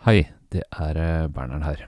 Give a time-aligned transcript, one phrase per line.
[0.00, 1.80] Hei, det er eh, Bernhard her.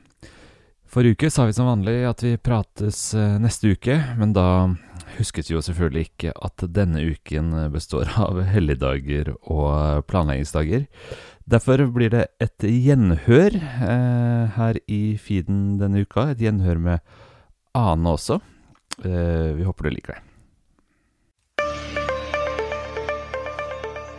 [0.85, 4.69] Forrige uke sa vi som vanlig at vi prates eh, neste uke, men da
[5.17, 10.85] husket vi jo selvfølgelig ikke at denne uken består av helligdager og planleggingsdager.
[11.49, 16.29] Derfor blir det et gjenhør eh, her i feeden denne uka.
[16.35, 17.17] Et gjenhør med
[17.73, 18.43] Ane også.
[19.01, 20.29] Eh, vi håper du liker det.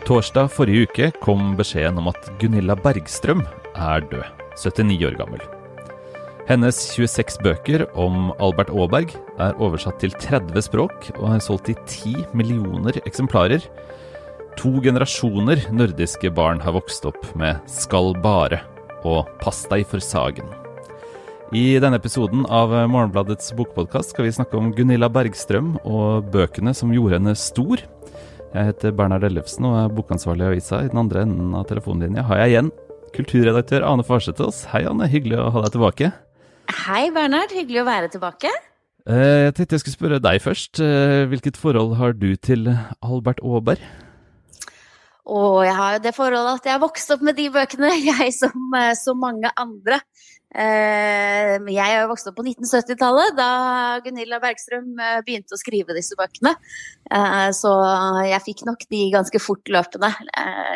[0.10, 3.46] Torsdag forrige uke kom beskjeden om at Gunilla Bergstrøm
[3.76, 4.26] er død,
[4.58, 5.44] 79 år gammel.
[6.44, 11.76] Hennes 26 bøker om Albert Aaberg er oversatt til 30 språk og er solgt i
[11.88, 13.64] 10 millioner eksemplarer.
[14.60, 18.60] To generasjoner nordiske barn har vokst opp med Skal bare
[19.08, 20.52] og Pass deg for Sagen.
[21.54, 26.92] I denne episoden av Morgenbladets bokpodkast skal vi snakke om Gunilla Bergstrøm og bøkene som
[26.92, 27.84] gjorde henne stor.
[28.54, 30.84] Jeg heter Bernhard Ellefsen og er bokansvarlig i avisa.
[30.84, 32.74] I den andre enden av telefonlinja har jeg igjen
[33.16, 34.66] kulturredaktør Ane Farsetås.
[34.74, 35.08] Hei, Anne.
[35.12, 36.12] Hyggelig å ha deg tilbake.
[36.84, 37.54] Hei, Bernhard.
[37.56, 38.52] Hyggelig å være tilbake.
[39.04, 40.80] Eh, jeg tenkte jeg skulle spørre deg først.
[40.84, 42.70] Eh, hvilket forhold har du til
[43.04, 43.84] Albert Aaberg?
[45.24, 48.34] Og jeg har jo det forholdet at jeg har vokst opp med de bøkene, jeg
[48.36, 50.02] som eh, så mange andre.
[50.54, 53.48] Jeg har vokst opp på 1970-tallet, da
[54.06, 54.92] Gunilla Bergstrøm
[55.26, 56.54] begynte å skrive disse bøkene.
[57.58, 57.72] Så
[58.28, 60.12] jeg fikk nok de ganske fortløpende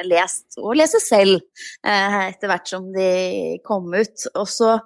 [0.10, 1.46] lest, og lese selv,
[1.86, 3.10] etter hvert som de
[3.68, 4.26] kom ut.
[4.34, 4.80] Og så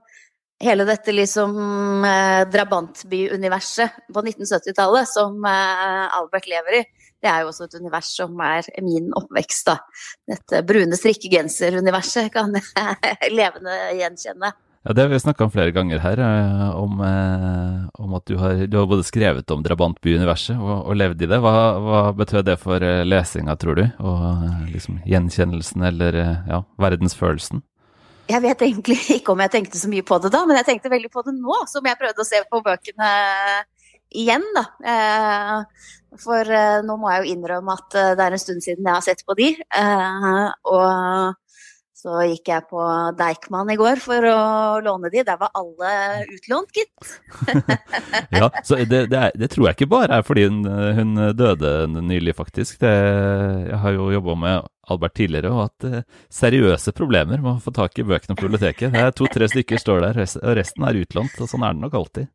[0.61, 1.55] hele dette liksom
[2.51, 6.83] drabantbyuniverset på 1970-tallet som Albert lever i
[7.21, 9.77] det er jo også et univers som er min oppvekst, da.
[10.31, 14.49] Dette brune strikkegenser-universet kan jeg levende gjenkjenne.
[14.83, 16.19] Ja, Det har vi snakka om flere ganger her,
[16.73, 17.01] om,
[17.93, 21.37] om at du har, du har, både skrevet om drabantby-universet og, og, levd i det.
[21.43, 21.51] Hva,
[21.85, 23.83] hva betød det for lesinga, tror du?
[24.01, 26.17] Og liksom gjenkjennelsen eller
[26.49, 27.61] ja, verdensfølelsen?
[28.31, 30.93] Jeg vet egentlig ikke om jeg tenkte så mye på det da, men jeg tenkte
[30.93, 33.11] veldig på det nå, som jeg prøvde å se på bøkene
[34.17, 34.65] igjen, da.
[36.21, 36.49] For
[36.87, 39.37] nå må jeg jo innrømme at det er en stund siden jeg har sett på
[39.37, 39.53] de.
[40.73, 41.37] Og
[42.01, 42.81] så gikk jeg på
[43.17, 44.37] Deichman i går for å
[44.81, 45.21] låne de.
[45.27, 45.91] Der var alle
[46.33, 47.11] utlånt, gitt.
[48.39, 50.63] ja, så det, det, er, det, tror jeg ikke bare er fordi hun,
[50.97, 52.79] hun døde nylig, faktisk.
[52.81, 52.93] Det,
[53.69, 57.99] jeg har jo jobba med Albert tidligere og hatt seriøse problemer med å få tak
[58.01, 58.93] i bøkene på biblioteket.
[58.95, 61.37] Det er To-tre stykker står der, og resten er utlånt.
[61.37, 62.29] Og sånn er det nok alltid.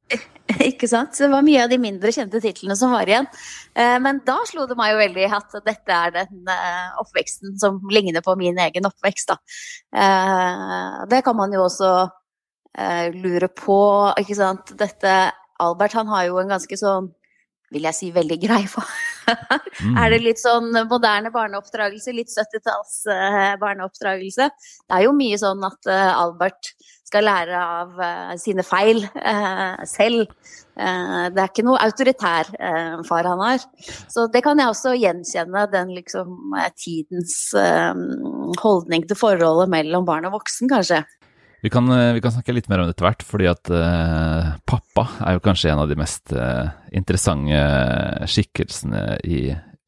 [0.70, 1.16] Ikke sant.
[1.18, 3.26] Det var mye av de mindre kjente titlene som var igjen.
[3.74, 7.80] Eh, men da slo det meg jo veldig at dette er den eh, oppveksten som
[7.92, 9.38] ligner på min egen oppvekst, da.
[10.04, 11.96] Eh, det kan man jo også
[13.16, 13.76] lure på,
[14.20, 14.74] ikke sant.
[14.76, 15.12] Dette
[15.64, 17.06] Albert han har jo en ganske sånn
[17.72, 18.84] vil jeg si veldig grei for.
[19.26, 19.96] Mm.
[20.02, 22.98] Er det litt sånn moderne barneoppdragelse, litt 70-talls
[23.62, 24.50] barneoppdragelse?
[24.86, 26.74] Det er jo mye sånn at Albert
[27.06, 29.04] skal lære av uh, sine feil
[29.86, 30.26] selv.
[30.76, 32.50] Det er ikke noe autoritær
[33.08, 33.62] far han har.
[34.12, 37.38] Så det kan jeg også gjenkjenne, den liksom tidens
[38.60, 41.00] holdning til forholdet mellom barn og voksen, kanskje.
[41.64, 43.70] Vi kan, vi kan, snakke litt mer om det etter hvert, fordi at
[44.68, 46.34] pappa er jo kanskje en av de mest
[46.94, 47.62] interessante
[48.30, 49.40] skikkelsene i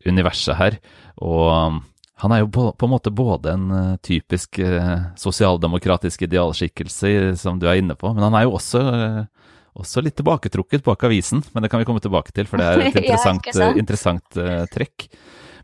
[0.09, 0.79] universet her.
[1.23, 1.83] Og
[2.23, 7.61] han er jo på, på, en måte både en uh, typisk uh, sosialdemokratisk idealskikkelse, som
[7.63, 11.45] du er inne på, men han er jo også, uh, også, litt tilbaketrukket bak avisen.
[11.53, 14.41] Men det kan vi komme tilbake til, for det er et interessant, ja, interessant
[14.75, 15.07] trekk.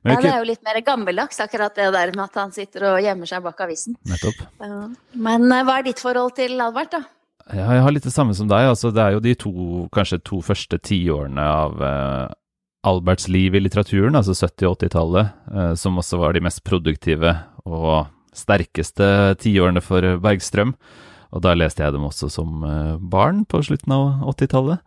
[0.04, 3.02] Ja, det er jo litt mer gammeldags, akkurat det der med at han sitter og
[3.02, 3.96] gjemmer seg bak avisen.
[4.04, 4.42] Nettopp.
[5.16, 7.02] Men hva er ditt forhold til Albert, da?
[7.52, 8.70] Ja, jeg har litt det samme som deg.
[8.70, 9.52] altså Det er jo de to,
[9.92, 11.80] kanskje to første tiårene av
[12.84, 17.32] Alberts liv i litteraturen, altså 70- og 80-tallet, eh, som også var de mest produktive
[17.64, 19.06] og sterkeste
[19.40, 20.74] tiårene for Bergstrøm.
[21.34, 24.82] Og da leste jeg dem også som eh, barn på slutten av 80-tallet.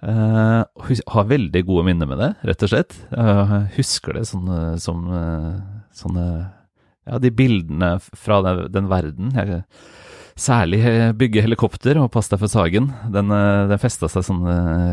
[0.00, 0.64] Uh,
[1.12, 2.96] har veldig gode minner med det, rett og slett.
[3.12, 4.48] Jeg husker det sånn,
[4.80, 5.04] som
[5.96, 6.26] sånne
[7.08, 9.34] Ja, de bildene fra den, den verden.
[9.36, 9.64] Jeg,
[10.40, 10.80] særlig
[11.20, 12.92] bygge helikopter og pass deg for Sagen.
[13.12, 14.46] Den, den festa seg sånn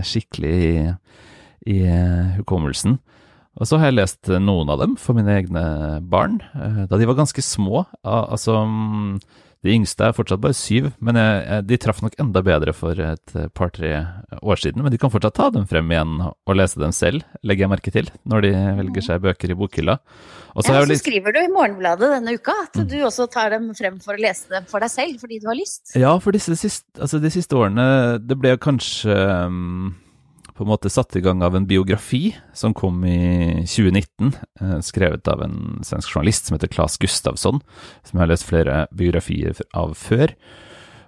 [0.03, 0.71] skikkelig i
[1.67, 2.97] i eh, hukommelsen.
[3.57, 5.65] Og så har jeg lest noen av dem for mine egne
[6.05, 7.85] barn, eh, da de var ganske små.
[8.05, 9.17] Altså, mm,
[9.67, 11.19] de yngste er fortsatt bare syv, men
[11.67, 13.91] de traff nok enda bedre for et par-tre
[14.39, 14.83] år siden.
[14.85, 17.93] Men de kan fortsatt ta dem frem igjen og lese dem selv, legger jeg merke
[17.93, 19.97] til, når de velger seg bøker i bokhylla.
[20.57, 22.87] Og så, ja, så skriver du i Morgenbladet denne uka at mm.
[22.89, 25.59] du også tar dem frem for å lese dem for deg selv, fordi du har
[25.59, 25.93] lyst.
[25.99, 27.85] Ja, for disse siste, altså de siste årene
[28.23, 29.13] Det ble kanskje
[29.45, 29.91] um,
[30.57, 35.29] på en måte satt i gang av en biografi som kom i 2019, eh, skrevet
[35.29, 37.61] av en svensk journalist som heter Claes Gustavsson,
[38.01, 40.33] som jeg har lest flere biografier av før.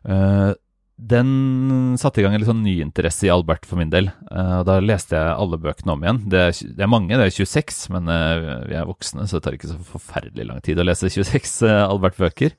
[0.05, 0.51] Eh,
[0.99, 1.29] den
[1.97, 4.09] satte i gang en litt sånn ny interesse i Albert for min del.
[4.29, 6.19] og da leste jeg alle bøkene om igjen.
[6.27, 8.11] Det er, det er mange, det er 26, men
[8.67, 11.85] vi er voksne, så det tar ikke så forferdelig lang tid å lese 26 uh,
[11.87, 12.51] Albert-bøker.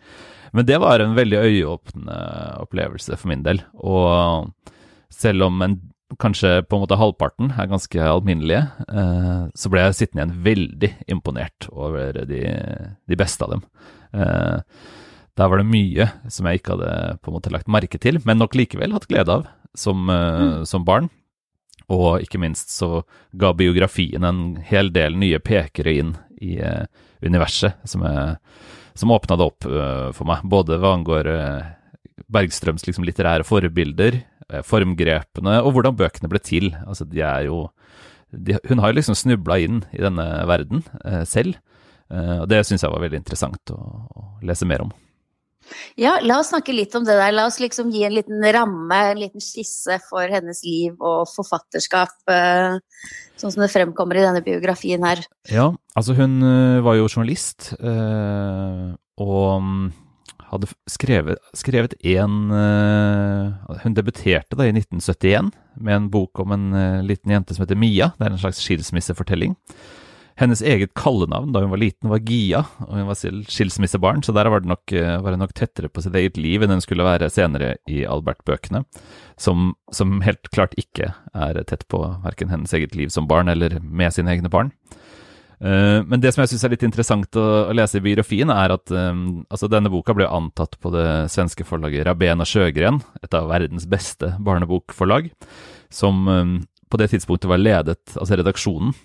[0.56, 2.16] Men det var en veldig øyeåpne
[2.64, 3.60] opplevelse for min del.
[3.76, 4.48] Og
[5.12, 5.76] selv om en,
[6.18, 10.90] kanskje på en måte halvparten er ganske alminnelige, eh, så ble jeg sittende igjen veldig
[11.12, 12.42] imponert over de,
[13.06, 13.64] de beste av dem.
[14.16, 14.58] Eh,
[15.38, 16.92] der var det mye som jeg ikke hadde
[17.22, 19.48] på en måte lagt merke til, men nok likevel hatt glede av
[19.78, 20.68] som, eh, mm.
[20.68, 21.10] som barn.
[21.90, 23.02] Og ikke minst så
[23.34, 26.54] ga biografien en hel del nye pekere inn i
[27.20, 28.36] universet, som, jeg,
[28.94, 29.66] som åpna det opp
[30.14, 30.44] for meg.
[30.46, 31.28] Både hva angår
[32.30, 34.20] Bergstrøms liksom, litterære forbilder,
[34.66, 36.70] formgrepene og hvordan bøkene ble til.
[36.86, 37.66] Altså, de er jo
[38.30, 40.84] de, Hun har jo liksom snubla inn i denne verden
[41.26, 41.56] selv,
[42.10, 43.78] og det syns jeg var veldig interessant å,
[44.14, 44.92] å lese mer om.
[45.98, 47.32] Ja, la oss snakke litt om det der.
[47.34, 52.14] La oss liksom gi en liten ramme, en liten skisse for hennes liv og forfatterskap,
[52.32, 52.78] eh,
[53.40, 55.22] sånn som det fremkommer i denne biografien her.
[55.50, 58.86] Ja, altså hun eh, var jo journalist, eh,
[59.20, 59.84] og mm,
[60.48, 62.50] hadde skrevet, skrevet en
[63.82, 65.50] Hun debuterte da i 1971
[65.80, 66.66] med en bok om en
[67.06, 68.10] liten jente som heter Mia.
[68.18, 69.54] Det er en slags skilsmissefortelling.
[70.40, 74.48] Hennes eget kallenavn da hun var liten, var Gia, og hun var skilsmissebarn, så der
[74.48, 77.04] var, det nok, uh, var hun nok tettere på sitt eget liv enn hun skulle
[77.04, 78.86] være senere i Albert-bøkene,
[79.36, 83.76] som, som, helt klart ikke er tett på verken hennes eget liv som barn eller
[83.84, 84.72] med sine egne barn.
[85.60, 87.46] Uh, men det som jeg syns er litt interessant å,
[87.76, 92.06] lese i biografien, er at um, altså denne boka ble antatt på det svenske forlaget
[92.08, 95.28] Rabena Sjøgren, et av verdens beste barnebokforlag,
[95.92, 96.56] som um,
[96.90, 98.96] på det tidspunktet var ledet, altså redaksjonen,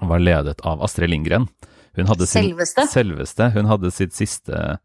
[0.00, 1.48] var ledet av Astrid Lindgren.
[1.98, 2.86] Hun hadde sin, selveste.
[2.92, 3.50] selveste.
[3.56, 4.78] Hun hadde sitt siste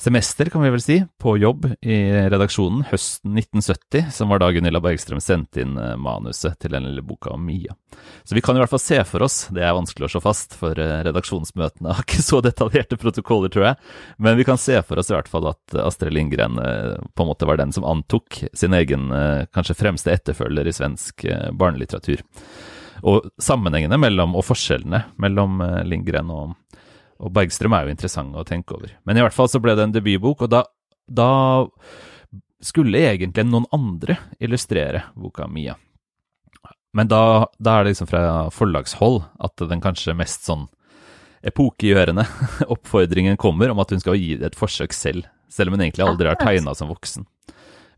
[0.00, 1.96] semester, kan vi vel si, på jobb i
[2.30, 7.02] redaksjonen høsten 1970, som var da Gunilla Bergstrøm sendte inn eh, manuset til den lille
[7.02, 7.74] boka om Mia.
[8.22, 10.54] Så vi kan i hvert fall se for oss, det er vanskelig å slå fast,
[10.58, 13.80] for eh, redaksjonsmøtene har ikke så detaljerte protokoller, tror jeg,
[14.22, 17.32] men vi kan se for oss i hvert fall at Astrid Lindgren eh, på en
[17.32, 19.10] måte var den som antok sin egen
[19.54, 21.24] kanskje fremste etterfølger i svensk
[21.58, 22.22] barnelitteratur.
[23.08, 26.54] Og sammenhengene mellom, og forskjellene mellom Lindgren og,
[27.18, 28.94] og, Bergstrøm er jo interessant å tenke over.
[29.06, 30.62] Men i hvert fall så ble det en debutbok, og da,
[31.10, 31.30] da
[32.64, 35.76] skulle egentlig noen andre illustrere boka Mia.
[36.96, 38.22] Men da, da, er det liksom fra
[38.54, 40.66] forlagshold at den kanskje mest sånn
[41.46, 42.24] epokegjørende
[42.74, 46.06] oppfordringen kommer om at hun skal gi det et forsøk selv, selv om hun egentlig
[46.06, 47.28] aldri har tegna som voksen.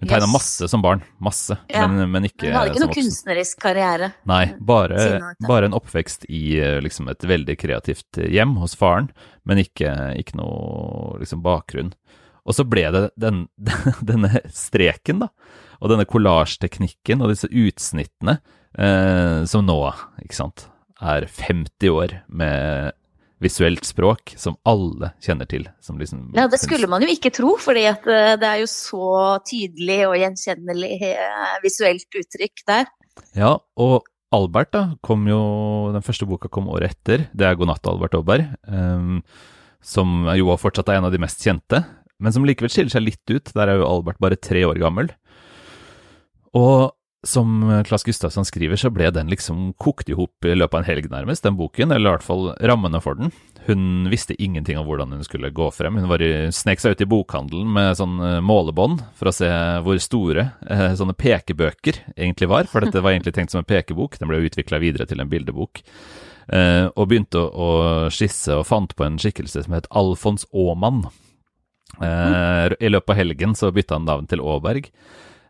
[0.00, 0.32] Hun tegna yes.
[0.32, 1.85] masse som barn, masse, ja.
[1.85, 4.12] men, men, ikke Hun hadde ikke noe kunstnerisk karriere.
[4.29, 9.11] Nei, bare, bare, en oppvekst i eh, liksom, et veldig kreativt hjem hos faren,
[9.44, 9.93] men ikke,
[10.23, 11.93] ikke noe liksom, bakgrunn.
[12.49, 13.44] Og så ble det den,
[14.11, 15.29] denne streken, da,
[15.81, 18.38] og denne kollasjteknikken og disse utsnittene,
[18.81, 19.79] eh, som nå,
[20.25, 20.64] ikke sant,
[21.00, 22.97] er 50 år med
[23.41, 25.65] visuelt språk som alle kjenner til.
[25.81, 29.11] Liksom, ja, det skulle man jo ikke tro, fordi eh, det er jo så
[29.49, 32.91] tydelig og gjenkjennelig eh, visuelt uttrykk der.
[33.37, 35.41] Ja, og Albert da, kom jo,
[35.95, 37.27] den første boka kom året etter.
[37.35, 39.19] Det er 'God natt, Albert Aaberg', um,
[39.83, 41.83] som jo fortsatt er en av de mest kjente,
[42.21, 43.51] men som likevel skiller seg litt ut.
[43.57, 45.11] Der er jo Albert bare tre år gammel.
[46.55, 46.93] Og
[47.27, 50.89] som Klas Gustavsson skriver, så ble den liksom kokt i hop i løpet av en
[50.89, 51.93] helg, nærmest, den boken.
[51.93, 53.33] Eller i hvert fall rammene for den.
[53.67, 55.99] Hun visste ingenting om hvordan hun skulle gå frem.
[56.00, 59.50] Hun var i, snek seg ut i bokhandelen med sånn eh, målebånd for å se
[59.85, 62.71] hvor store eh, sånne pekebøker egentlig var.
[62.73, 64.17] For dette var egentlig tenkt som en pekebok.
[64.21, 65.85] Den ble utvikla videre til en bildebok.
[66.50, 67.71] Eh, og begynte å, å,
[68.11, 71.05] skisse og fant på en skikkelse som het Alfons Aamann.
[72.00, 74.89] Eh, I løpet av helgen så bytta han navn til Aaberg.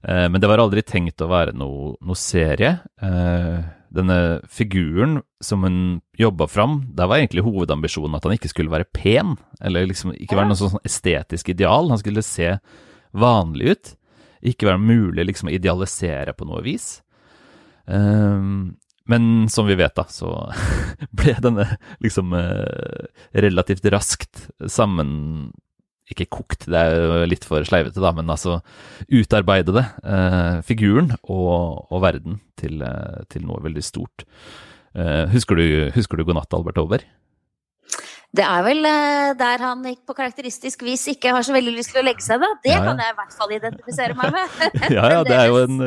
[0.03, 2.79] Eh, men det var aldri tenkt å være noe, noe serie.
[3.03, 5.79] Eh, denne figuren som hun
[6.19, 10.39] jobba fram, der var egentlig hovedambisjonen at han ikke skulle være pen, eller liksom ikke
[10.39, 11.91] være noe sånn estetisk ideal.
[11.93, 12.55] Han skulle se
[13.11, 13.95] vanlig ut.
[14.47, 17.01] Ikke være mulig liksom å idealisere på noe vis.
[17.91, 18.47] Eh,
[19.11, 20.31] men som vi vet, da, så
[21.19, 21.67] ble denne
[22.05, 22.33] liksom
[23.35, 25.51] relativt raskt sammen
[26.15, 28.59] ikke kokt, det er jo litt for sleivete, da, men altså
[29.11, 34.27] utarbeidede eh, figuren og, og, verden til, eh, til, noe veldig stort.
[34.95, 37.07] Eh, husker, du, husker du 'God natt, Albert Over'?
[38.31, 41.99] Det er vel uh, der han på karakteristisk vis ikke har så veldig lyst til
[41.99, 42.51] å legge seg, da.
[42.63, 42.85] Det ja, ja.
[42.87, 44.61] kan jeg i hvert fall identifisere meg med.
[44.97, 45.83] ja, ja, det er jo en,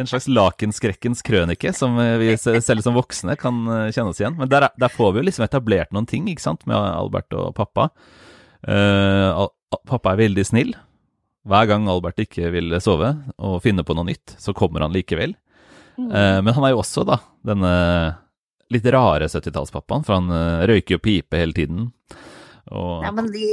[0.00, 3.60] en slags lakenskrekkens krønike som vi selv som voksne kan
[3.92, 4.38] kjenne oss igjen.
[4.40, 7.52] Men der, der, får vi jo liksom etablert noen ting, ikke sant, med Albert og
[7.60, 7.90] pappa.
[8.62, 9.48] Uh,
[9.88, 10.74] pappa er veldig snill.
[11.48, 13.10] Hver gang Albert ikke vil sove
[13.42, 15.34] og finne på noe nytt, så kommer han likevel.
[15.98, 16.10] Mm.
[16.10, 17.72] Uh, men han er jo også da denne
[18.72, 21.90] litt rare 70-tallspappaen, for han uh, røyker jo pipe hele tiden.
[22.70, 23.02] Og...
[23.02, 23.46] Ja, men de,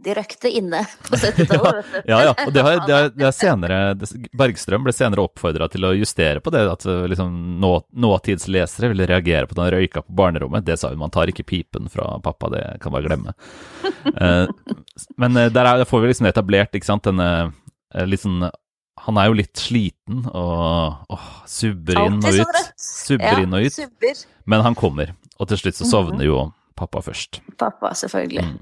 [0.00, 1.90] de røkte inne på 70-tallet.
[2.08, 3.80] ja, ja, og det har, det har, det har senere,
[4.36, 7.72] Bergstrøm ble senere oppfordra til å justere på det, at eh, liksom, nå,
[8.06, 10.64] nåtidslesere ville reagere på at han røyka på barnerommet.
[10.66, 13.36] Det sa hun, man tar ikke pipen fra pappa, det kan bare glemme.
[14.16, 14.46] uh,
[15.20, 17.52] men uh, der, er, der, får vi liksom etablert ikke sant, denne
[18.08, 18.48] litt sånn
[19.06, 22.60] han er jo litt sliten og åh, subber inn og ut.
[22.80, 24.22] Subber inn og ut.
[24.48, 26.26] Men han kommer, og til slutt så sovner mhm.
[26.26, 26.38] jo
[26.76, 27.40] pappa først.
[27.60, 28.44] Pappa, selvfølgelig.
[28.44, 28.58] Mm.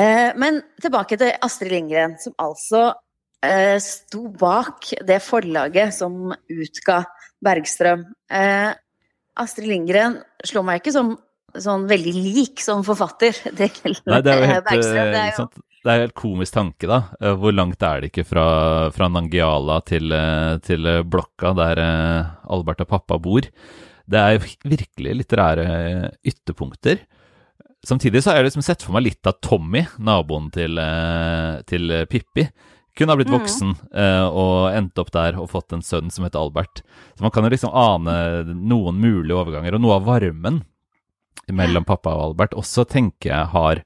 [0.00, 2.84] Eh, men tilbake til Astrid Lindgren, som altså
[3.44, 7.02] eh, sto bak det forlaget som utga
[7.44, 8.06] Bergstrøm.
[8.30, 8.70] Eh,
[9.42, 11.16] Astrid Lindgren slår meg ikke som
[11.52, 13.36] sånn veldig lik som forfatter.
[13.58, 15.12] Det, Nei, det er jo helt, Bergstrøm.
[15.12, 15.50] Det er jo
[15.82, 17.00] det er helt komisk tanke, da.
[17.18, 18.46] Eh, hvor langt er det ikke fra,
[18.94, 23.48] fra Nangiala til, eh, til, blokka der eh, Albert og pappa bor?
[24.06, 24.44] Det er jo
[24.74, 25.66] virkelig litterære
[26.26, 27.04] ytterpunkter.
[27.86, 30.78] Samtidig så har jeg liksom sett for meg litt av Tommy, naboen til,
[31.66, 32.46] til Pippi.
[32.98, 33.36] Kunne ha blitt mm.
[33.38, 34.34] voksen mm.
[34.36, 36.84] og endt opp der og fått en sønn som heter Albert.
[37.16, 38.14] Så man kan jo liksom ane
[38.52, 40.60] noen mulige overganger, og noe av varmen
[41.50, 43.82] mellom pappa og Albert også tenker jeg har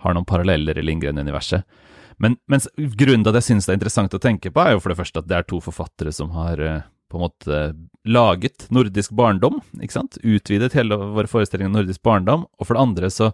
[0.00, 1.66] har noen paralleller i Lindgren-universet.
[2.20, 2.36] Men
[2.76, 4.98] grunnen til at jeg synes det er interessant å tenke på, er jo for det
[5.00, 7.60] første at det er to forfattere som har eh, på en måte
[8.08, 10.18] laget nordisk barndom, ikke sant?
[10.22, 12.46] Utvidet hele våre forestilling om nordisk barndom.
[12.58, 13.32] Og for det andre så,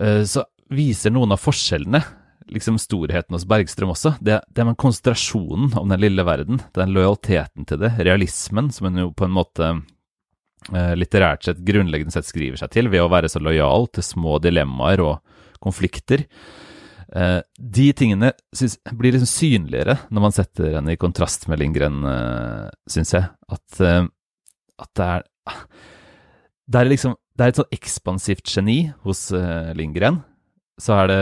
[0.00, 2.02] eh, så viser noen av forskjellene
[2.50, 4.14] liksom storheten hos Bergstrøm også.
[4.20, 9.04] Det, det med konsentrasjonen om den lille verden, den lojaliteten til det, realismen, som hun
[9.04, 9.70] jo på en måte
[10.72, 14.38] eh, litterært sett grunnleggende sett skriver seg til ved å være så lojal til små
[14.44, 16.26] dilemmaer og konflikter.
[17.14, 22.02] Eh, de tingene synes, blir liksom synligere når man setter henne i kontrast med Lindgren,
[22.10, 23.30] eh, syns jeg.
[23.54, 24.02] At, eh,
[24.82, 25.26] at, det er
[26.64, 29.26] det er, liksom, det er et sånn ekspansivt geni hos
[29.76, 30.22] Lindgren.
[30.80, 31.18] Så er det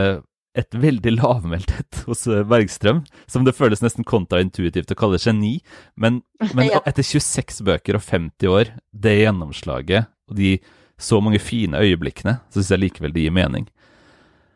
[0.63, 5.57] et veldig lavmælthet hos Bergstrøm, som det føles nesten kontraintuitivt å kalle geni.
[5.99, 6.21] Men,
[6.55, 6.81] men ja.
[6.87, 10.55] etter 26 bøker og 50 år, det gjennomslaget og de
[10.97, 13.67] så mange fine øyeblikkene, så syns jeg likevel det gir mening.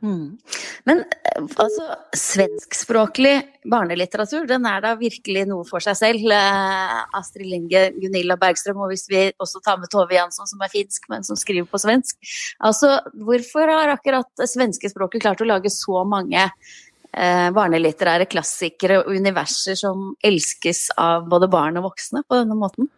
[0.04, 0.38] Mm.
[0.86, 1.86] Men eh, altså,
[2.16, 3.34] svenskspråklig
[3.70, 6.34] barnelitteratur, den er da virkelig noe for seg selv.
[6.34, 10.74] Eh, Astrid Linge, Gunilla Bergstrøm, og hvis vi også tar med Tove Jansson, som er
[10.74, 12.18] finsk, men som skriver på svensk.
[12.60, 19.80] Altså, hvorfor har akkurat svenskespråket klart å lage så mange eh, barnelitterære klassikere og universer
[19.80, 22.92] som elskes av både barn og voksne på denne måten?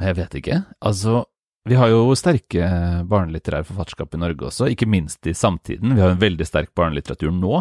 [0.00, 0.62] Jeg vet ikke.
[0.80, 1.26] Altså,
[1.68, 2.66] vi har jo sterke
[3.10, 5.94] barnelitterære forfatterskap i Norge også, ikke minst i samtiden.
[5.94, 7.60] Vi har en veldig sterk barnelitteratur nå,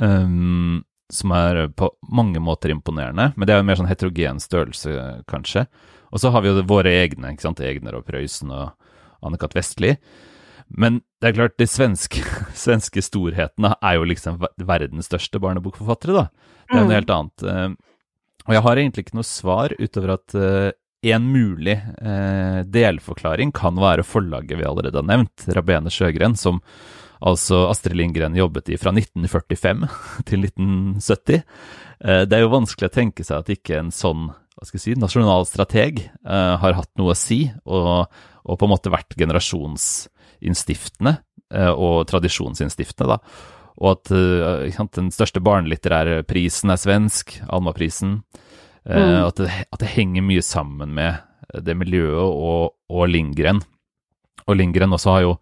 [0.00, 3.30] um, som er på mange måter imponerende.
[3.36, 4.98] Men det er jo mer sånn heterogen størrelse,
[5.32, 5.64] kanskje.
[6.12, 7.62] Og så har vi jo våre egne, ikke sant.
[7.64, 8.74] Egner og Prøysen og
[9.24, 9.56] Anne-Cath.
[9.56, 9.94] Vestli.
[10.68, 12.20] Men det er klart, de svenske,
[12.64, 16.52] svenske storhetene er jo liksom verdens største barnebokforfattere, da.
[16.68, 16.96] Det er noe mm.
[16.98, 17.48] helt annet.
[17.48, 17.80] Ehm,
[18.42, 20.70] og jeg har egentlig ikke noe svar utover at eh,
[21.10, 26.60] en mulig eh, delforklaring kan være forlaget vi allerede har nevnt, Rabene Sjøgren, som
[27.22, 29.82] altså Astrid Lindgren jobbet i fra 1945
[30.28, 31.42] til 1970.
[32.04, 34.84] Eh, det er jo vanskelig å tenke seg at ikke en sånn hva skal jeg
[34.84, 38.06] si, nasjonal strateg eh, har hatt noe å si, og,
[38.44, 41.16] og, på en måte vært generasjonsinnstiftende
[41.50, 43.16] eh, og tradisjonsinnstiftende.
[43.16, 43.62] da.
[43.82, 48.20] Og at uh, den største barnelitterære prisen er svensk, Almaprisen.
[48.20, 48.51] Eh,
[48.88, 49.18] mm.
[49.26, 51.20] At, det, at, det, henger mye sammen med
[51.64, 53.60] det miljøet og, og Lindgren.
[54.46, 55.34] Og Lindgren også har jo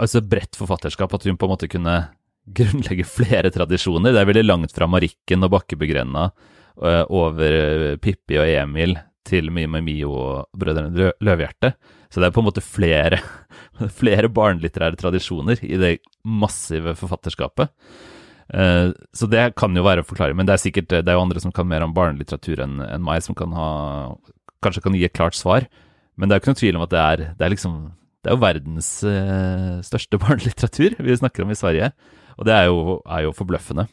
[0.00, 1.96] altså bredt forfatterskap, at hun på en måte kunne
[2.58, 4.12] grunnlegge flere tradisjoner.
[4.12, 9.80] Det er veldig langt fra Marikken og Bakkebegrenna uh, over Pippi og Emil til Mime
[9.80, 11.72] Mio og Brødrene Løvehjerte.
[12.12, 13.18] Så det er på en måte flere,
[14.00, 17.72] flere barnelitterære tradisjoner i det massive forfatterskapet.
[18.52, 21.40] Eh, så det kan jo være forklaring, men det er sikkert det er jo andre
[21.40, 23.68] som kan mer om barnelitteratur enn en meg, som kan ha,
[24.64, 25.68] kanskje kan gi et klart svar.
[26.18, 27.78] Men det er jo ikke noe tvil om at det er, det er liksom
[28.24, 31.90] Det er jo verdens uh, største barnelitteratur vi snakker om i Sverige,
[32.38, 33.84] og det er jo, er jo forbløffende.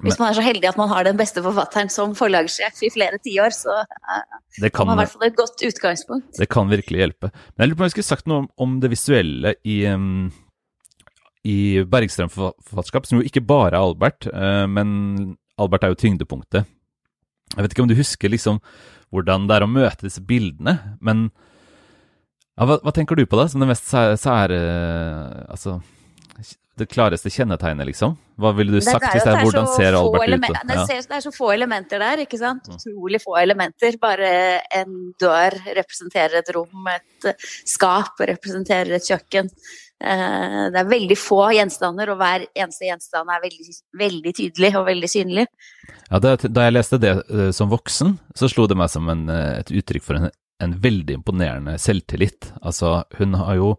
[0.00, 3.18] Hvis man er så heldig at man har den beste forfatteren som forlagssjef i flere
[3.20, 3.80] tiår, så
[4.62, 6.38] det kan, man har i hvert fall et godt utgangspunkt.
[6.38, 7.32] Det kan virkelig hjelpe.
[7.32, 9.80] Men jeg lurer på om jeg skulle sagt noe om det visuelle i,
[11.48, 16.68] i Bergstrøm forfatterskap, som jo ikke bare er Albert, uh, men Albert er jo tyngdepunktet.
[17.56, 18.60] Jeg vet ikke om du husker liksom
[19.10, 21.30] hvordan det er å møte disse bildene, men
[22.54, 24.58] ja, hva, hva, tenker du på da, som det mest sære
[25.48, 25.78] Altså
[26.80, 28.14] det klareste kjennetegnet, liksom?
[28.40, 30.46] Hva ville du sagt hvis det er hvordan ser Albert ut?
[30.48, 30.84] Ja.
[30.86, 32.68] Det, er så få elementer der, ikke sant?
[32.70, 32.78] Mm.
[32.78, 33.98] Utrolig få elementer.
[34.00, 34.30] Bare
[34.80, 37.28] en dør representerer et rom, et
[37.68, 39.50] skap representerer et kjøkken.
[40.00, 44.86] Eh, det er veldig få gjenstander, og hver eneste gjenstand er veldig, veldig tydelig og
[44.88, 45.46] veldig synlig.
[46.08, 49.58] Ja, Da jeg leste det eh, som voksen, så slo det meg som en, eh,
[49.60, 50.30] et uttrykk for en,
[50.60, 52.52] en veldig imponerende selvtillit.
[52.62, 53.74] Altså, hun har jo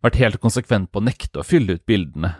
[0.00, 2.32] vært helt konsekvent på å nekte å fylle ut bildene.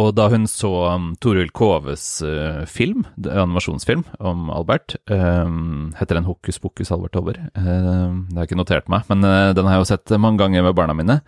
[0.00, 6.24] Og da hun så um, Toril Koves uh, film, animasjonsfilm om Albert, um, heter den
[6.24, 7.36] Hokus pokus Albert Over?
[7.52, 10.40] Uh, det har jeg ikke notert meg, men uh, den har jeg jo sett mange
[10.40, 11.18] ganger med barna mine.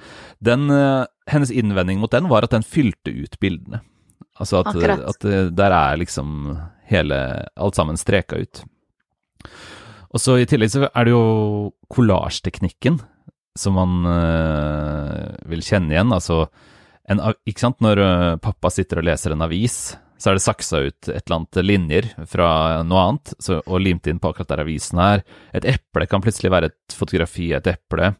[0.40, 3.82] Den, uh, hennes innvending mot den var at den fylte ut bildene.
[4.40, 4.72] Altså at,
[5.12, 6.56] at uh, der er liksom
[6.88, 7.18] hele
[7.60, 8.64] Alt sammen streka ut.
[10.14, 13.00] Og så I tillegg så er det jo kollasjteknikken
[13.58, 16.16] som man uh, vil kjenne igjen.
[16.16, 16.46] Altså,
[17.10, 20.80] en, ikke sant, når uh, pappa sitter og leser en avis, så er det saksa
[20.86, 22.48] ut et eller annet linjer fra
[22.86, 25.24] noe annet så, og limt inn på akkurat der avisen er.
[25.52, 28.14] Et eple kan plutselig være et fotografi av et eple.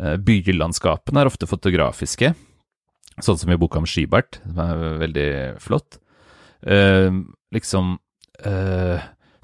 [0.00, 2.32] Uh, bylandskapene er ofte fotografiske,
[3.20, 5.30] sånn som i boka om Skibert, som er veldig
[5.64, 6.00] flott.
[7.54, 7.96] liksom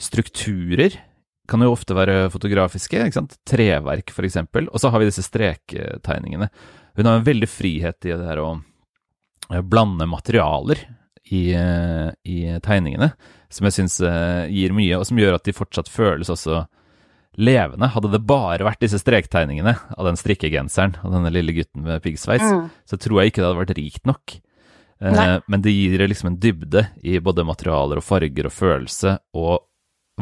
[0.02, 0.97] strukturer
[1.49, 3.00] kan jo ofte være fotografiske.
[3.00, 3.37] ikke sant?
[3.49, 4.38] Treverk, f.eks.
[4.69, 6.49] Og så har vi disse strektegningene.
[6.97, 8.51] Hun har en veldig frihet i det her å
[9.53, 10.85] eh, blande materialer
[11.33, 13.13] i, eh, i tegningene,
[13.53, 16.65] som jeg syns eh, gir mye, og som gjør at de fortsatt føles også
[17.41, 17.89] levende.
[17.95, 22.45] Hadde det bare vært disse strektegningene av den strikkegenseren og denne lille gutten med piggsveis,
[22.45, 22.65] mm.
[22.85, 24.39] så tror jeg ikke det hadde vært rikt nok.
[25.03, 25.41] Nei.
[25.51, 29.65] Men det gir liksom en dybde i både materialer og farger og følelse, og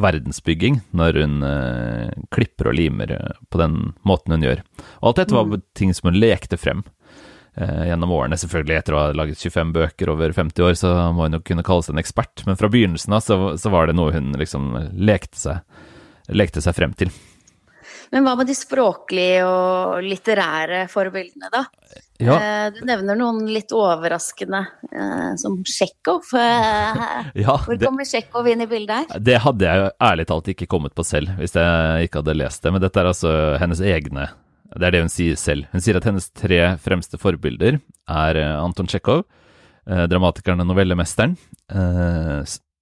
[0.03, 4.63] verdensbygging når hun uh, klipper og limer uh, på den måten hun gjør.
[5.01, 5.63] Og alt dette var mm.
[5.77, 8.39] ting som hun lekte frem uh, gjennom årene.
[8.41, 11.67] Selvfølgelig, etter å ha laget 25 bøker over 50 år, så må hun jo kunne
[11.67, 15.41] kalles en ekspert, men fra begynnelsen av så, så, var det noe hun liksom lekte
[15.41, 15.85] seg,
[16.33, 17.13] lekte seg frem til.
[18.11, 21.65] Men hva med de språklige og litterære forbildene, da?
[22.21, 22.35] Ja.
[22.37, 26.27] Eh, du nevner noen litt overraskende, eh, som Tsjekhov.
[26.41, 29.23] Eh, ja, Hvor kommer Tsjekhov inn i bildet her?
[29.23, 32.73] Det hadde jeg ærlig talt ikke kommet på selv, hvis jeg ikke hadde lest det.
[32.75, 34.27] Men dette er altså hennes egne
[34.75, 35.69] Det er det hun sier selv.
[35.73, 37.79] Hun sier at hennes tre fremste forbilder
[38.11, 39.25] er Anton Tsjekhov,
[39.87, 41.35] dramatikeren og novellemesteren,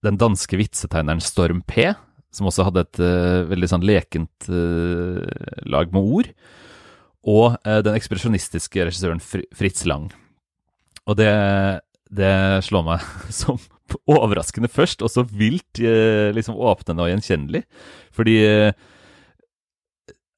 [0.05, 1.89] den danske vitsetegneren Storm P,
[2.35, 2.99] som også hadde et
[3.49, 6.29] veldig sånn lekent lag med ord
[7.29, 10.09] og uh, den ekspresjonistiske regissøren Fritz Lang.
[11.09, 11.33] Og det,
[12.15, 12.33] det
[12.69, 13.05] slår meg
[13.41, 13.61] som
[14.09, 17.63] overraskende først, og så vilt liksom åpnende og gjenkjennelig.
[18.13, 18.37] Fordi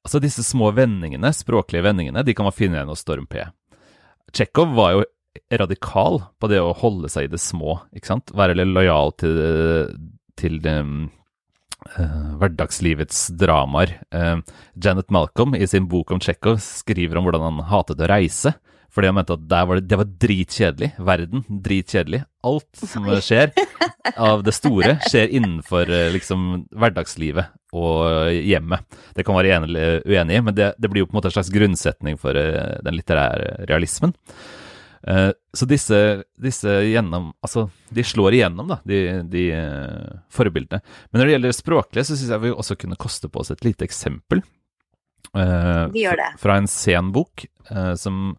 [0.01, 3.43] altså disse små vendingene, språklige vendingene, de kan man finne igjen hos Storm P.
[4.31, 5.03] Tsjekhov var jo
[5.59, 8.31] radikal på det å holde seg i det små, ikke sant?
[8.35, 9.35] Være lojal til,
[10.39, 11.09] til um,
[11.81, 13.95] Uh, hverdagslivets dramaer.
[14.13, 14.37] Uh,
[14.77, 18.53] Janet Malcolm i sin bok om Tsjekhov skriver om hvordan han hatet å reise.
[18.91, 20.91] Fordi han mente at var det, det, var dritkjedelig.
[21.01, 22.21] Verden, dritkjedelig.
[22.45, 23.53] Alt som skjer
[24.29, 28.85] av det store, skjer innenfor uh, liksom hverdagslivet og hjemmet.
[29.15, 31.53] Det kan være uenig i, men det, det, blir jo på en måte en slags
[31.55, 34.11] grunnsetning for den litterære realismen.
[35.01, 35.97] Uh, så disse,
[36.37, 40.81] disse, gjennom Altså, de slår igjennom, da, de, de uh, forbildene.
[41.09, 43.65] Men når det gjelder språklige, så syns jeg vi også kunne koste på oss et
[43.65, 44.43] lite eksempel.
[45.33, 46.33] Uh, vi gjør det.
[46.41, 47.47] Fra en sen bok,
[47.97, 48.35] som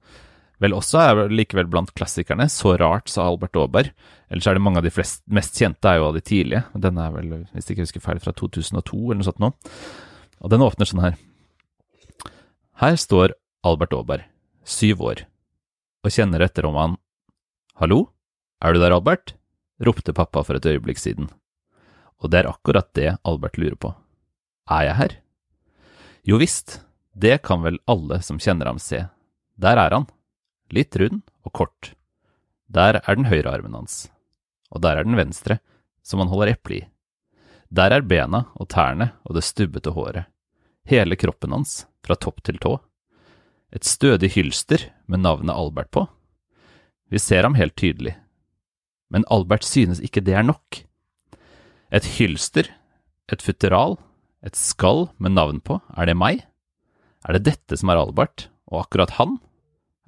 [0.62, 2.44] vel også er likevel blant klassikerne.
[2.50, 3.90] 'Så rart', sa Albert Aaberg.
[4.30, 6.62] Ellers er det mange av de flest, mest kjente er jo av de tidlige.
[6.76, 9.50] Denne er vel, hvis jeg ikke husker feil, fra 2002 eller noe sånt nå.
[10.42, 11.18] Og den åpner sånn her.
[12.82, 14.28] Her står Albert Aaberg,
[14.64, 15.26] syv år
[16.02, 16.98] og kjenner etter om han
[17.78, 18.08] Hallo,
[18.62, 19.34] er du der, Albert?
[19.82, 21.28] ropte pappa for et øyeblikk siden.
[22.22, 23.94] Og det er akkurat det Albert lurer på.
[24.70, 25.14] Er jeg her?
[26.22, 26.82] Jo visst,
[27.14, 29.06] det kan vel alle som kjenner ham se.
[29.58, 30.06] Der er han,
[30.70, 31.94] litt rund og kort.
[32.70, 34.06] Der er den høyre armen hans,
[34.70, 35.58] og der er den venstre,
[36.02, 36.84] som han holder eple i.
[37.72, 40.28] Der er bena og tærne og det stubbete håret,
[40.86, 42.76] hele kroppen hans, fra topp til tå.
[43.72, 46.04] Et stødig hylster med navnet Albert på.
[47.08, 48.16] Vi ser ham helt tydelig.
[49.12, 50.78] men Albert synes ikke det er nok.
[51.92, 52.70] Et hylster,
[53.28, 53.98] et futteral,
[54.40, 56.46] et skall med navn på, er det meg?
[57.28, 59.36] Er det dette som er Albert, og akkurat han?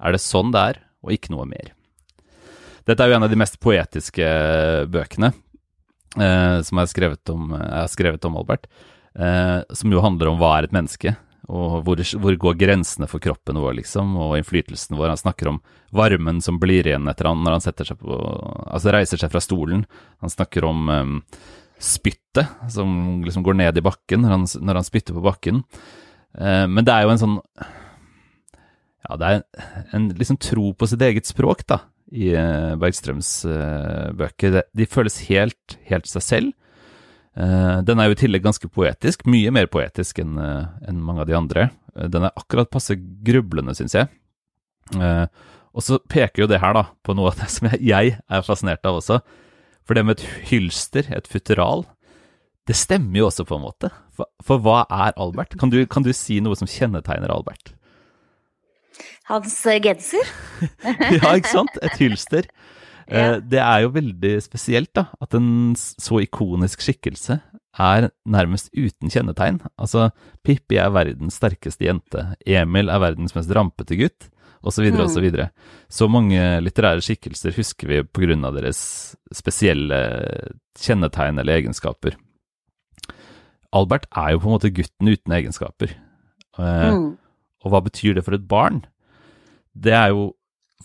[0.01, 1.75] Er det sånn det er, og ikke noe mer?
[2.89, 4.25] Dette er jo en av de mest poetiske
[4.89, 5.29] bøkene
[6.17, 8.65] eh, som er skrevet, om, er skrevet om Albert,
[9.13, 11.13] eh, som jo handler om hva er et menneske,
[11.45, 15.11] og hvor, hvor, går grensene for kroppen vår, liksom, og innflytelsen vår.
[15.13, 15.59] Han snakker om
[15.95, 18.17] varmen som blir igjen etter han når han setter seg på,
[18.65, 19.85] altså reiser seg fra stolen.
[20.25, 21.15] Han snakker om um,
[21.77, 25.61] spyttet som liksom går ned i bakken når han, når han spytter på bakken.
[26.33, 27.39] Uh, men det er jo en sånn
[29.05, 29.43] Ja, det er en,
[29.93, 34.57] en liksom tro på sitt eget språk, da, i uh, Bergstrøms uh, bøker.
[34.57, 36.55] De, de føles helt, helt seg selv.
[37.35, 41.25] Uh, den er jo i tillegg ganske poetisk, mye mer poetisk enn uh, en mange
[41.25, 41.67] av de andre.
[41.91, 44.11] Uh, den er akkurat passe grublende, syns jeg.
[45.75, 48.85] og så peker jo det her da på noe av det som jeg er fascinert
[48.85, 49.19] av også.
[49.85, 51.83] For det med et hylster, et futteral,
[52.69, 53.91] det stemmer jo også på en måte.
[54.15, 55.57] For, for hva er Albert?
[55.59, 57.73] Kan du, kan du, si noe som kjennetegner Albert?
[59.29, 60.31] Hans genser.
[61.17, 61.77] ja, ikke sant?
[61.83, 62.47] Et hylster.
[63.09, 63.35] Ja.
[63.35, 67.39] Eh, det er jo veldig spesielt da, at en så ikonisk skikkelse
[67.75, 69.59] er nærmest uten kjennetegn.
[69.81, 70.09] Altså,
[70.45, 74.29] Pippi er verdens sterkeste jente, Emil er verdens mest rampete gutt,
[74.65, 75.01] osv., mm.
[75.05, 75.27] osv.
[75.35, 75.49] Så,
[75.99, 78.79] så mange litterære skikkelser husker vi av deres
[79.35, 79.99] spesielle
[80.81, 82.17] kjennetegn eller egenskaper.
[83.75, 85.93] Albert er jo på en måte gutten uten egenskaper.
[86.57, 87.07] Eh, mm.
[87.65, 88.83] Og hva betyr det for et barn?
[89.75, 90.29] Det er jo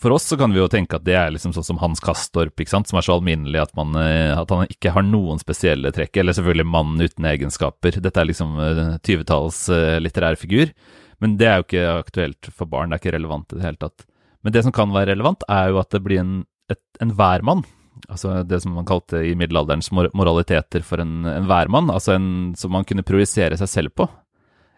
[0.00, 2.56] for oss så kan vi jo tenke at det er liksom sånn som Hans Kastorp,
[2.56, 2.88] ikke sant?
[2.88, 6.22] som er så alminnelig at, man, eh, at han ikke har noen spesielle trekk.
[6.22, 7.98] Eller selvfølgelig mannen uten egenskaper.
[8.00, 8.56] Dette er liksom
[9.04, 10.72] 20-talls uh, uh, litterær figur.
[11.20, 13.80] Men det er jo ikke aktuelt for barn, det er ikke relevant i det hele
[13.82, 14.06] tatt.
[14.40, 16.34] Men det som kan være relevant, er jo at det blir en,
[16.72, 17.66] et, en værmann.
[18.08, 21.92] Altså det som man kalte i middelalderens moraliteter for en, en værmann.
[21.92, 24.08] Altså en som man kunne projisere seg selv på.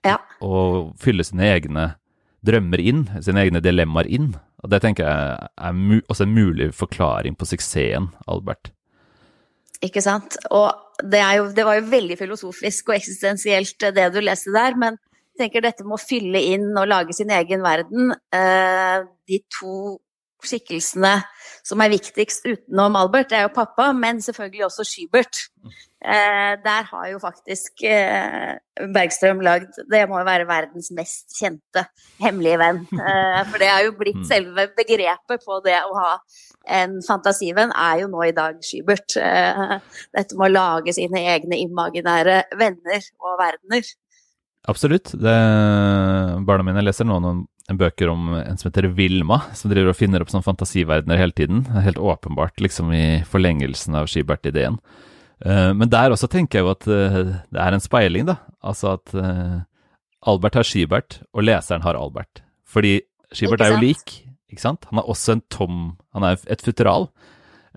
[0.03, 0.19] Ja.
[0.43, 1.93] Og fylle sine egne
[2.43, 4.33] drømmer inn, sine egne dilemmaer inn.
[4.63, 8.71] Og Det tenker jeg er mu også en mulig forklaring på suksessen, Albert.
[9.83, 10.37] Ikke sant.
[10.55, 10.71] Og
[11.03, 15.01] det, jo, det, var jo veldig filosofisk og eksistensielt det du leste der, men
[15.33, 19.99] jeg tenker dette med å fylle inn og lage sin egen verden, eh, de to
[20.49, 21.17] skikkelsene
[21.63, 25.45] som er viktigst utenom Albert, det er jo pappa, men selvfølgelig også Skybert.
[26.03, 28.57] Eh, der har jo faktisk eh,
[28.91, 31.85] Bergstrøm lagd Det må jo være verdens mest kjente
[32.19, 32.81] hemmelige venn.
[32.91, 34.27] Eh, for det har jo blitt mm.
[34.27, 36.11] selve begrepet på det å ha
[36.79, 39.17] en fantasivenn, er jo nå i dag Skybert.
[39.19, 39.79] Eh,
[40.15, 43.87] dette med å lage sine egne imaginære venner og verdener.
[44.71, 45.11] Absolutt.
[45.19, 45.39] Det,
[46.47, 50.23] barna mine leser nå noen bøker om en som heter Vilma, som driver og finner
[50.23, 51.65] opp sånne fantasiverdener hele tiden.
[51.85, 54.81] Helt åpenbart liksom i forlengelsen av Skybert-ideen.
[55.43, 58.39] Uh, men der også tenker jeg jo at uh, det er en speiling, da.
[58.63, 59.63] Altså at uh,
[60.29, 62.45] Albert har Skibert, og leseren har Albert.
[62.69, 63.01] Fordi
[63.33, 64.19] Skibert er jo lik,
[64.53, 64.87] ikke sant?
[64.91, 65.79] Han er også en tom
[66.13, 67.09] Han er et futteral,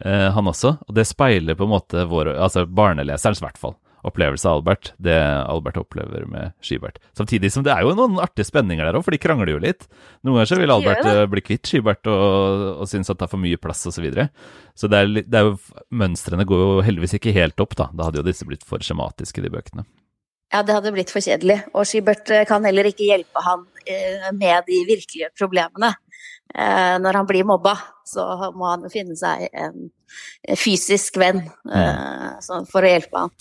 [0.04, 0.74] han også.
[0.90, 4.92] Og det speiler på en måte vår Altså barneleserens, i hvert fall opplevelse av Albert,
[5.02, 7.00] det Albert opplever med Skibert.
[7.18, 9.88] Samtidig som det er jo noen artige spenninger der òg, for de krangler jo litt.
[10.22, 13.34] Noen ganger så vil Albert uh, bli kvitt Skibert og, og synes at det er
[13.34, 13.98] for mye plass osv.
[13.98, 14.28] Så, videre.
[14.78, 15.56] så det er, det er jo,
[15.96, 17.90] mønstrene går jo heldigvis ikke helt opp, da.
[17.96, 19.86] Da hadde jo disse blitt for skjematiske, de bøkene.
[20.54, 21.62] Ja, det hadde blitt for kjedelig.
[21.74, 25.96] Og Skybert eh, kan heller ikke hjelpe han eh, med de virkelige problemene.
[26.56, 27.74] Når han blir mobba,
[28.08, 28.22] så
[28.56, 29.88] må han jo finne seg en
[30.56, 33.34] fysisk venn for å hjelpe han.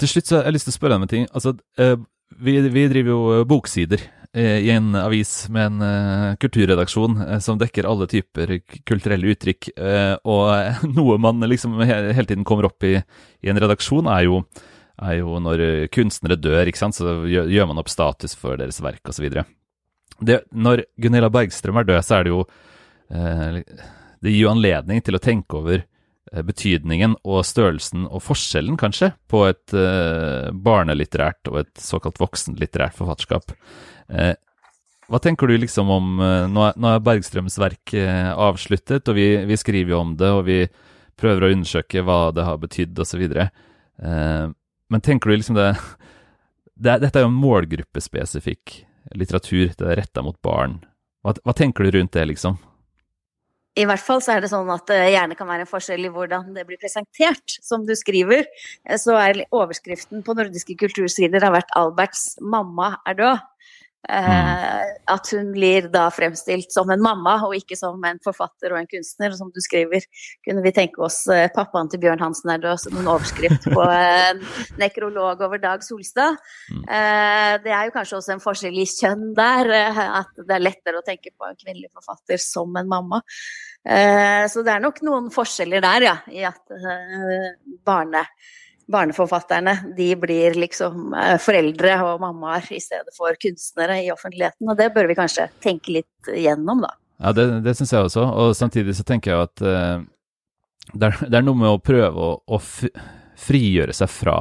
[0.00, 1.28] Til slutt så har jeg lyst til å spørre deg om en ting.
[1.36, 1.98] Altså, eh,
[2.40, 7.88] vi, vi, driver jo eh, boksider eh, i en avis med en kulturredaksjon som dekker
[7.88, 8.56] alle typer
[8.88, 9.72] kulturelle uttrykk.
[10.24, 14.42] Og noe man liksom hele tiden kommer opp i i en redaksjon, er jo,
[15.00, 19.08] er jo når kunstnere dør, ikke sant, så gjør man opp status for deres verk
[19.08, 19.30] osv.
[20.20, 22.42] Når Gunilla Bergstrøm er død, så er det jo
[24.20, 25.86] Det gir jo anledning til å tenke over
[26.46, 33.50] betydningen og størrelsen og forskjellen, kanskje, på et uh, barnelitterært og et såkalt voksenlitterært forfatterskap.
[34.06, 34.36] Uh,
[35.10, 36.20] hva tenker du liksom om
[36.54, 40.60] Nå er, er Bergstrøms verk avsluttet, og vi, vi, skriver jo om det, og vi
[41.18, 43.24] prøver å undersøke hva det har betydd, osv.
[43.98, 44.54] Uh,
[44.90, 45.72] men tenker du liksom det,
[46.86, 48.84] det Dette er jo målgruppespesifikk
[49.18, 50.78] litteratur, det er retta mot barn.
[51.24, 52.58] Hva, hva tenker du rundt det, liksom?
[53.80, 56.12] I hvert fall så er det sånn at det gjerne kan være en forskjell i
[56.12, 57.58] hvordan det blir presentert.
[57.64, 58.44] Som du skriver,
[59.00, 63.46] så er overskriften på nordiske kultursider har vært 'Alberts mamma er død'.
[64.08, 64.96] Mm.
[65.12, 68.88] At hun blir da fremstilt som en mamma, og ikke som en forfatter og en
[68.88, 69.34] kunstner.
[69.36, 70.00] Som du skriver,
[70.46, 74.40] kunne vi tenke oss pappaen til Bjørn Hansen er død som en overskrift på en
[74.80, 76.40] nekrolog over Dag Solstad.
[76.72, 76.84] Mm.
[77.60, 79.68] Det er jo kanskje også en forskjell i kjønn der,
[80.22, 83.20] at det er lettere å tenke på en kvinnelig forfatter som en mamma.
[83.80, 86.60] Så det er nok noen forskjeller der, ja, i at
[87.88, 88.26] barne
[88.90, 94.68] barneforfatterne de blir liksom eh, foreldre og mammaer i stedet for kunstnere i offentligheten.
[94.68, 96.94] Og det bør vi kanskje tenke litt gjennom, da.
[97.20, 98.24] Ja, det, det syns jeg også.
[98.24, 100.00] Og samtidig så tenker jeg at uh,
[100.94, 102.60] det, er, det, er, noe med å prøve å, å
[103.40, 104.38] frigjøre seg fra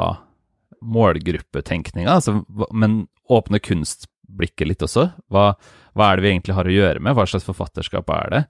[0.80, 2.38] målgruppetenkninga, altså,
[2.72, 5.10] men åpne kunstblikket litt også.
[5.28, 5.52] Hva,
[5.92, 7.18] hva er det vi egentlig har å gjøre med?
[7.18, 8.42] Hva slags forfatterskap er det?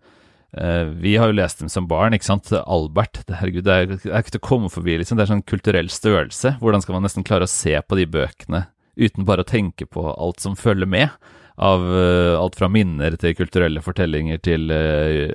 [0.57, 2.49] Uh, vi har jo lest dem som barn, ikke sant.
[2.65, 5.19] Albert, det, herregud, det er, ikke til å komme forbi, liksom.
[5.19, 6.55] Det er sånn kulturell størrelse.
[6.61, 8.65] Hvordan skal man nesten klare å se på de bøkene
[8.99, 11.13] uten bare å tenke på alt som følger med?
[11.59, 15.29] Av uh, alt fra minner til kulturelle fortellinger til uh,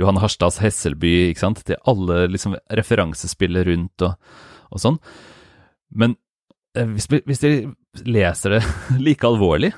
[0.00, 1.64] Johan Harstads Hesselby, ikke sant.
[1.68, 4.16] Til alle liksom referansespillet rundt og,
[4.72, 4.96] og sånn.
[5.98, 6.16] Men
[6.72, 7.52] hvis, hvis de
[8.06, 8.62] leser det
[9.06, 9.72] like alvorlig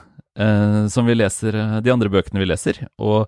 [0.90, 3.26] som vi leser de andre bøkene vi leser, og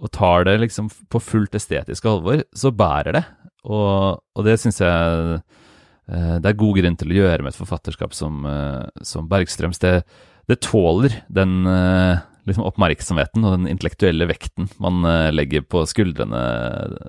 [0.00, 3.24] og tar det liksom på fullt estetisk alvor, så bærer det.
[3.68, 7.60] Og, og det syns jeg eh, det er god grunn til å gjøre med et
[7.60, 9.80] forfatterskap som, eh, som Bergstrøms.
[9.82, 10.00] Det,
[10.48, 15.04] det, tåler den eh, liksom oppmerksomheten og den intellektuelle vekten man
[15.36, 16.40] legger på skuldrene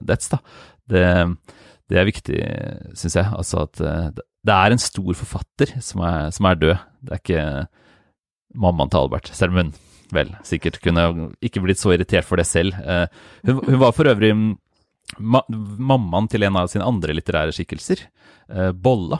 [0.03, 0.33] dets.
[0.33, 0.41] Da.
[0.91, 1.05] Det,
[1.87, 2.41] det er viktig,
[2.99, 3.31] syns jeg.
[3.31, 6.83] Altså at det er en stor forfatter som er, som er død.
[6.99, 7.45] Det er ikke
[8.59, 9.73] mammaen til Albert, selv om hun
[10.15, 12.77] vel sikkert kunne ikke blitt så irritert for det selv.
[12.85, 13.05] Uh,
[13.47, 14.33] hun, hun, var for øvrig
[15.17, 18.05] ma mammaen til en av sine andre litterære skikkelser,
[18.51, 19.19] eh, Bolla.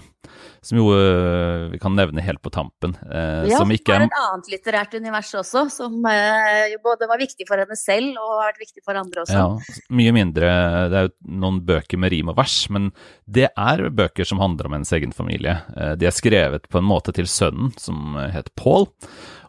[0.62, 2.94] Som jo uh, vi kan nevne helt på tampen.
[3.02, 7.58] ja, som ikke er et annet litterært univers også, som jo både var viktig for
[7.58, 9.40] henne selv og har vært viktig for andre også.
[9.40, 10.52] Ja, mye mindre.
[10.94, 12.92] Det er jo noen bøker med rim og vers, men
[13.26, 15.58] det er bøker som handler om hennes egen familie.
[15.98, 18.86] de er skrevet på en måte til sønnen, som heter Paul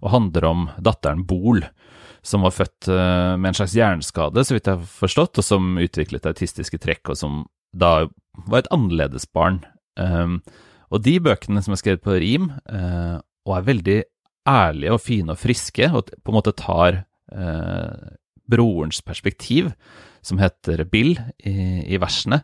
[0.03, 1.63] og handler om datteren Bol,
[2.23, 5.75] som var født uh, med en slags hjerneskade, så vidt jeg har forstått, og som
[5.83, 7.43] utviklet autistiske trekk, og som
[7.75, 8.07] da
[8.47, 9.63] var et annerledesbarn.
[9.99, 10.41] Um,
[10.93, 13.99] og de bøkene som er skrevet på rim, uh, og er veldig
[14.49, 17.03] ærlige og fine og friske, og på en måte tar
[17.35, 18.13] uh,
[18.51, 19.73] brorens perspektiv,
[20.23, 22.43] som heter Bill, i, i versene,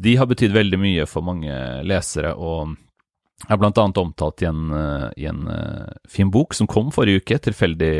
[0.00, 1.52] de har betydd veldig mye for mange
[1.86, 2.32] lesere.
[2.34, 2.74] og
[3.48, 7.22] er blant annet omtalt i en, eh, i en uh, fin bok som kom forrige
[7.22, 7.92] uke, tilfeldig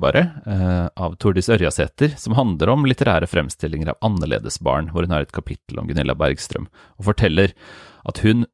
[0.00, 5.26] bare, uh, av Tordis Ørjasæter, som handler om litterære fremstillinger av annerledesbarn, hvor hun har
[5.26, 7.54] et kapittel om Gunilla Bergstrøm, og forteller
[8.04, 8.44] at hun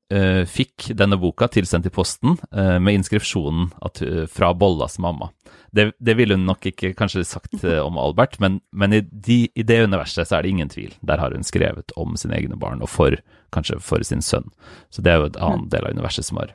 [0.46, 3.72] fikk denne boka tilsendt i posten med inskripsjonen
[4.30, 5.32] fra Bollas mamma.
[5.70, 9.62] Det, det, ville hun nok ikke kanskje sagt om Albert, men, men i, de, i,
[9.62, 10.94] det universet så er det ingen tvil.
[11.06, 13.14] Der har hun skrevet om sine egne barn, og for
[13.54, 14.50] kanskje for sin sønn.
[14.90, 16.54] Så det er jo et annet del av universet som har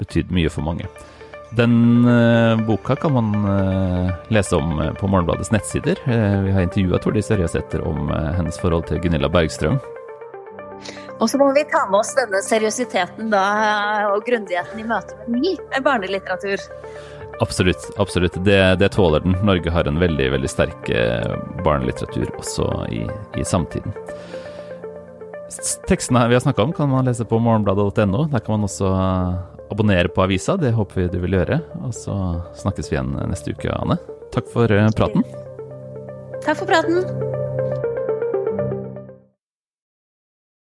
[0.00, 0.88] betydd mye for mange.
[1.54, 6.00] Den uh, boka kan man uh, lese om uh, på Morgenbladets nettsider.
[6.44, 9.78] vi har intervjua Tordis Ørjasæter om hennes forhold til Gunilla Bergstrøm.
[11.22, 13.44] Og så må vi ta med oss denne seriøsiteten da,
[14.10, 16.64] og grundigheten i møte med ny barnelitteratur.
[17.42, 17.90] Absolutt.
[17.98, 18.36] absolutt.
[18.44, 19.34] Det, det, tåler den.
[19.42, 20.90] Norge har en veldig veldig sterk
[21.64, 23.02] barnelitteratur også i,
[23.40, 23.92] i samtiden.
[25.88, 28.24] Tekstene vi har snakka om, kan man lese på morgenbladet.no.
[28.32, 29.34] Der kan man også eh,
[29.70, 30.56] abonnere på avisa.
[30.56, 31.60] Det håper vi du vil gjøre.
[31.84, 32.16] Og så
[32.62, 33.98] snakkes vi igjen neste uke, Anne.
[34.34, 35.26] Takk for eh, praten.
[36.44, 37.83] Takk for praten.